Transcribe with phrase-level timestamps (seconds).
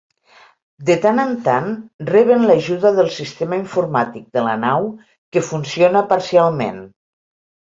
[0.89, 1.67] De tant en tant,
[2.11, 4.89] reben l'ajuda del sistema informàtic de la nau,
[5.35, 6.83] que funciona parcialment.